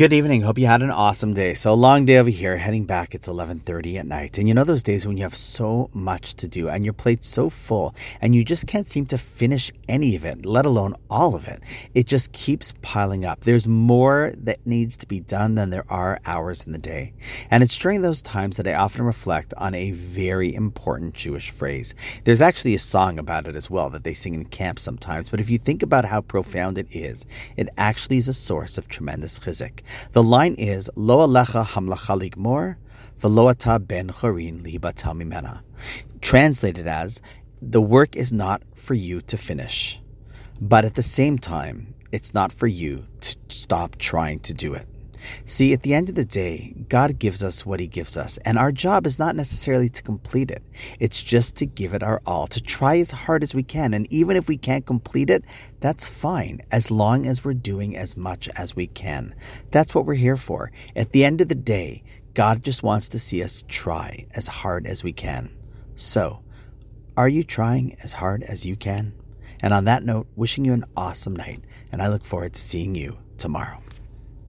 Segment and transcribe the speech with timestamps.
[0.00, 0.40] Good evening.
[0.40, 1.52] Hope you had an awesome day.
[1.52, 2.56] So a long day over here.
[2.56, 4.38] Heading back, it's 11:30 at night.
[4.38, 7.28] And you know those days when you have so much to do and your plate's
[7.28, 11.34] so full and you just can't seem to finish any of it, let alone all
[11.34, 11.62] of it.
[11.94, 13.40] It just keeps piling up.
[13.40, 17.12] There's more that needs to be done than there are hours in the day.
[17.50, 21.94] And it's during those times that I often reflect on a very important Jewish phrase.
[22.24, 25.40] There's actually a song about it as well that they sing in camp sometimes, but
[25.40, 27.26] if you think about how profound it is,
[27.58, 29.82] it actually is a source of tremendous chizik.
[30.12, 32.76] The line is Lo alecha hamlacha ligmor,
[33.18, 35.62] velo ata ben chorin lihibata.
[36.20, 37.20] Translated as,
[37.62, 40.00] the work is not for you to finish,
[40.60, 44.89] but at the same time, it's not for you to stop trying to do it.
[45.44, 48.58] See, at the end of the day, God gives us what He gives us, and
[48.58, 50.62] our job is not necessarily to complete it.
[50.98, 53.94] It's just to give it our all, to try as hard as we can.
[53.94, 55.44] And even if we can't complete it,
[55.80, 59.34] that's fine, as long as we're doing as much as we can.
[59.70, 60.72] That's what we're here for.
[60.94, 62.02] At the end of the day,
[62.34, 65.50] God just wants to see us try as hard as we can.
[65.94, 66.42] So,
[67.16, 69.14] are you trying as hard as you can?
[69.60, 72.94] And on that note, wishing you an awesome night, and I look forward to seeing
[72.94, 73.82] you tomorrow.